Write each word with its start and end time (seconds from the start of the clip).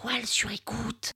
toile 0.00 0.26
sur 0.26 0.50
écoute. 0.50 1.12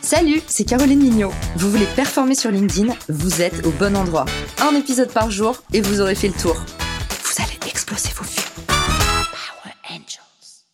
Salut, 0.00 0.40
c'est 0.46 0.64
Caroline 0.64 1.00
Mignot. 1.00 1.32
Vous 1.56 1.70
voulez 1.70 1.86
performer 1.96 2.34
sur 2.34 2.50
LinkedIn 2.50 2.94
Vous 3.08 3.42
êtes 3.42 3.66
au 3.66 3.70
bon 3.72 3.96
endroit. 3.96 4.26
Un 4.60 4.74
épisode 4.76 5.12
par 5.12 5.30
jour 5.30 5.62
et 5.72 5.80
vous 5.80 6.00
aurez 6.00 6.14
fait 6.14 6.28
le 6.28 6.34
tour. 6.34 6.54
Vous 6.54 7.42
allez 7.42 7.58
exploser 7.68 8.10
vos 8.14 8.24
vues. 8.24 8.66
Power 8.66 9.74
Angels. 9.90 10.64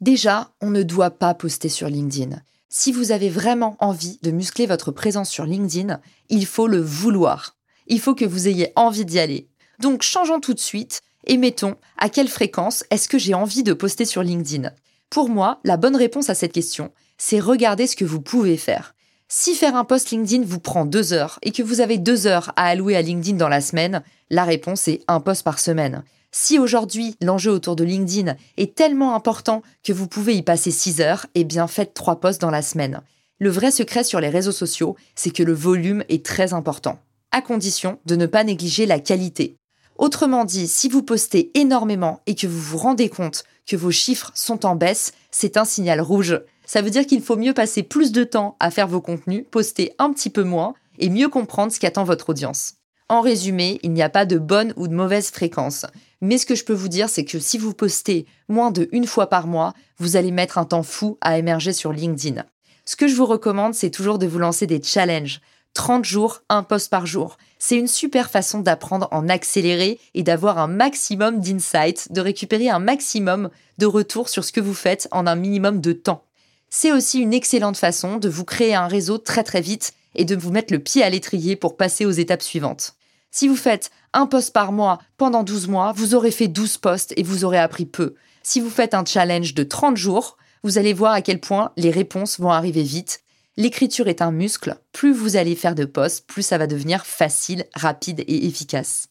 Déjà, 0.00 0.50
on 0.60 0.70
ne 0.70 0.82
doit 0.82 1.10
pas 1.10 1.32
poster 1.34 1.68
sur 1.68 1.88
LinkedIn. 1.88 2.42
Si 2.68 2.92
vous 2.92 3.12
avez 3.12 3.30
vraiment 3.30 3.76
envie 3.80 4.18
de 4.22 4.30
muscler 4.30 4.66
votre 4.66 4.90
présence 4.90 5.30
sur 5.30 5.46
LinkedIn, 5.46 6.00
il 6.28 6.44
faut 6.44 6.66
le 6.66 6.80
vouloir. 6.80 7.56
Il 7.86 8.00
faut 8.00 8.14
que 8.14 8.24
vous 8.26 8.48
ayez 8.48 8.72
envie 8.76 9.06
d'y 9.06 9.18
aller. 9.18 9.48
Donc 9.78 10.02
changeons 10.02 10.40
tout 10.40 10.54
de 10.54 10.60
suite 10.60 11.00
et 11.26 11.36
mettons 11.36 11.76
à 11.98 12.08
quelle 12.08 12.28
fréquence 12.28 12.84
est-ce 12.90 13.08
que 13.08 13.18
j'ai 13.18 13.34
envie 13.34 13.62
de 13.62 13.72
poster 13.72 14.04
sur 14.04 14.22
LinkedIn? 14.22 14.70
Pour 15.10 15.28
moi, 15.28 15.60
la 15.64 15.76
bonne 15.76 15.96
réponse 15.96 16.30
à 16.30 16.34
cette 16.34 16.52
question, 16.52 16.90
c'est 17.18 17.38
regarder 17.40 17.86
ce 17.86 17.96
que 17.96 18.04
vous 18.04 18.20
pouvez 18.20 18.56
faire. 18.56 18.94
Si 19.28 19.54
faire 19.54 19.76
un 19.76 19.84
post 19.84 20.10
LinkedIn 20.10 20.44
vous 20.44 20.60
prend 20.60 20.84
deux 20.84 21.12
heures 21.12 21.38
et 21.42 21.52
que 21.52 21.62
vous 21.62 21.80
avez 21.80 21.98
deux 21.98 22.26
heures 22.26 22.52
à 22.56 22.66
allouer 22.66 22.96
à 22.96 23.02
LinkedIn 23.02 23.36
dans 23.36 23.48
la 23.48 23.60
semaine, 23.60 24.02
la 24.30 24.44
réponse 24.44 24.88
est 24.88 25.00
un 25.08 25.20
post 25.20 25.42
par 25.42 25.58
semaine. 25.58 26.04
Si 26.32 26.58
aujourd'hui 26.58 27.16
l'enjeu 27.20 27.50
autour 27.50 27.76
de 27.76 27.84
LinkedIn 27.84 28.36
est 28.56 28.74
tellement 28.74 29.14
important 29.14 29.62
que 29.82 29.92
vous 29.92 30.08
pouvez 30.08 30.34
y 30.34 30.42
passer 30.42 30.70
6 30.70 31.00
heures, 31.00 31.26
eh 31.34 31.44
bien 31.44 31.66
faites 31.66 31.94
trois 31.94 32.20
posts 32.20 32.40
dans 32.40 32.50
la 32.50 32.62
semaine. 32.62 33.02
Le 33.38 33.50
vrai 33.50 33.70
secret 33.70 34.04
sur 34.04 34.20
les 34.20 34.28
réseaux 34.28 34.52
sociaux, 34.52 34.96
c'est 35.14 35.32
que 35.32 35.42
le 35.42 35.52
volume 35.52 36.04
est 36.08 36.24
très 36.24 36.54
important, 36.54 36.98
à 37.32 37.42
condition 37.42 37.98
de 38.06 38.16
ne 38.16 38.26
pas 38.26 38.44
négliger 38.44 38.86
la 38.86 38.98
qualité. 38.98 39.56
Autrement 39.96 40.44
dit, 40.44 40.68
si 40.68 40.88
vous 40.88 41.02
postez 41.02 41.50
énormément 41.54 42.20
et 42.26 42.34
que 42.34 42.46
vous 42.46 42.60
vous 42.60 42.78
rendez 42.78 43.08
compte 43.08 43.44
que 43.66 43.76
vos 43.76 43.90
chiffres 43.90 44.32
sont 44.34 44.66
en 44.66 44.74
baisse, 44.74 45.12
c'est 45.30 45.56
un 45.56 45.64
signal 45.64 46.00
rouge. 46.00 46.40
Ça 46.66 46.82
veut 46.82 46.90
dire 46.90 47.06
qu'il 47.06 47.22
faut 47.22 47.36
mieux 47.36 47.54
passer 47.54 47.82
plus 47.82 48.12
de 48.12 48.24
temps 48.24 48.56
à 48.60 48.70
faire 48.70 48.88
vos 48.88 49.00
contenus, 49.00 49.44
poster 49.50 49.94
un 49.98 50.12
petit 50.12 50.30
peu 50.30 50.42
moins 50.42 50.74
et 50.98 51.10
mieux 51.10 51.28
comprendre 51.28 51.72
ce 51.72 51.80
qu'attend 51.80 52.04
votre 52.04 52.30
audience. 52.30 52.74
En 53.08 53.20
résumé, 53.20 53.78
il 53.82 53.92
n'y 53.92 54.02
a 54.02 54.08
pas 54.08 54.24
de 54.24 54.38
bonne 54.38 54.72
ou 54.76 54.88
de 54.88 54.94
mauvaise 54.94 55.30
fréquence. 55.30 55.84
Mais 56.22 56.38
ce 56.38 56.46
que 56.46 56.54
je 56.54 56.64
peux 56.64 56.72
vous 56.72 56.88
dire, 56.88 57.08
c'est 57.08 57.24
que 57.24 57.38
si 57.38 57.58
vous 57.58 57.74
postez 57.74 58.26
moins 58.48 58.70
de 58.70 58.88
une 58.92 59.06
fois 59.06 59.26
par 59.26 59.46
mois, 59.46 59.74
vous 59.98 60.16
allez 60.16 60.30
mettre 60.30 60.56
un 60.56 60.64
temps 60.64 60.82
fou 60.82 61.18
à 61.20 61.36
émerger 61.36 61.72
sur 61.72 61.92
LinkedIn. 61.92 62.42
Ce 62.84 62.96
que 62.96 63.08
je 63.08 63.14
vous 63.14 63.26
recommande, 63.26 63.74
c'est 63.74 63.90
toujours 63.90 64.18
de 64.18 64.26
vous 64.26 64.38
lancer 64.38 64.66
des 64.66 64.82
challenges. 64.82 65.40
30 65.74 66.04
jours, 66.04 66.42
un 66.48 66.62
post 66.62 66.90
par 66.90 67.06
jour. 67.06 67.38
C'est 67.58 67.76
une 67.76 67.88
super 67.88 68.30
façon 68.30 68.60
d'apprendre 68.60 69.08
en 69.10 69.28
accéléré 69.28 69.98
et 70.14 70.22
d'avoir 70.22 70.58
un 70.58 70.66
maximum 70.66 71.40
d'insights, 71.40 72.12
de 72.12 72.20
récupérer 72.20 72.68
un 72.68 72.78
maximum 72.78 73.50
de 73.78 73.86
retours 73.86 74.28
sur 74.28 74.44
ce 74.44 74.52
que 74.52 74.60
vous 74.60 74.74
faites 74.74 75.08
en 75.12 75.26
un 75.26 75.36
minimum 75.36 75.80
de 75.80 75.92
temps. 75.92 76.24
C'est 76.68 76.92
aussi 76.92 77.20
une 77.20 77.34
excellente 77.34 77.76
façon 77.76 78.16
de 78.16 78.28
vous 78.28 78.44
créer 78.44 78.74
un 78.74 78.86
réseau 78.86 79.18
très 79.18 79.44
très 79.44 79.60
vite 79.60 79.92
et 80.14 80.24
de 80.24 80.36
vous 80.36 80.50
mettre 80.50 80.72
le 80.72 80.78
pied 80.78 81.02
à 81.02 81.10
l'étrier 81.10 81.56
pour 81.56 81.76
passer 81.76 82.04
aux 82.04 82.10
étapes 82.10 82.42
suivantes. 82.42 82.94
Si 83.30 83.48
vous 83.48 83.56
faites 83.56 83.90
un 84.12 84.26
post 84.26 84.52
par 84.52 84.72
mois 84.72 84.98
pendant 85.16 85.42
12 85.42 85.68
mois, 85.68 85.92
vous 85.92 86.14
aurez 86.14 86.30
fait 86.30 86.48
12 86.48 86.78
posts 86.78 87.14
et 87.16 87.22
vous 87.22 87.44
aurez 87.44 87.58
appris 87.58 87.86
peu. 87.86 88.14
Si 88.42 88.60
vous 88.60 88.70
faites 88.70 88.94
un 88.94 89.04
challenge 89.04 89.54
de 89.54 89.62
30 89.62 89.96
jours, 89.96 90.36
vous 90.62 90.78
allez 90.78 90.92
voir 90.92 91.12
à 91.12 91.22
quel 91.22 91.40
point 91.40 91.72
les 91.76 91.90
réponses 91.90 92.38
vont 92.38 92.50
arriver 92.50 92.82
vite 92.82 93.22
L'écriture 93.58 94.08
est 94.08 94.22
un 94.22 94.30
muscle, 94.30 94.76
plus 94.92 95.12
vous 95.12 95.36
allez 95.36 95.54
faire 95.54 95.74
de 95.74 95.84
posts, 95.84 96.26
plus 96.26 96.42
ça 96.42 96.56
va 96.56 96.66
devenir 96.66 97.04
facile, 97.04 97.66
rapide 97.74 98.20
et 98.20 98.46
efficace. 98.46 99.08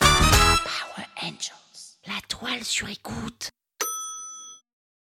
Power 0.00 1.06
Angels. 1.22 2.00
La 2.08 2.20
toile 2.28 2.64
sur 2.64 2.88
écoute. 2.88 3.50